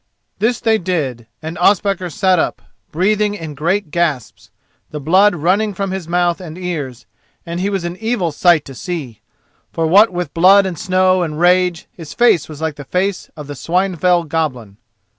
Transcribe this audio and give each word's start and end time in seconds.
This 0.39 0.59
then 0.59 0.71
they 0.73 0.77
did, 0.79 1.27
and 1.43 1.59
Ospakar 1.59 2.09
sat 2.09 2.39
up, 2.39 2.63
breathing 2.91 3.35
in 3.35 3.53
great 3.53 3.91
gasps, 3.91 4.49
the 4.89 4.99
blood 4.99 5.35
running 5.35 5.75
from 5.75 5.91
his 5.91 6.07
mouth 6.07 6.41
and 6.41 6.57
ears, 6.57 7.05
and 7.45 7.59
he 7.59 7.69
was 7.69 7.83
an 7.83 7.95
evil 7.97 8.31
sight 8.31 8.65
to 8.65 8.73
see, 8.73 9.21
for 9.71 9.85
what 9.85 10.09
with 10.11 10.33
blood 10.33 10.65
and 10.65 10.79
snow 10.79 11.21
and 11.21 11.39
rage 11.39 11.85
his 11.91 12.15
face 12.15 12.49
was 12.49 12.59
like 12.61 12.77
the 12.77 12.83
face 12.83 13.29
of 13.37 13.45
the 13.45 13.53
Swinefell 13.53 14.23
Goblin. 14.27 14.77